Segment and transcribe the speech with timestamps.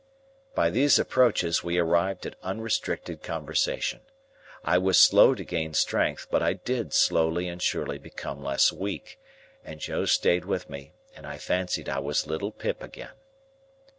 [0.55, 3.99] By these approaches we arrived at unrestricted conversation.
[4.63, 9.19] I was slow to gain strength, but I did slowly and surely become less weak,
[9.63, 13.13] and Joe stayed with me, and I fancied I was little Pip again.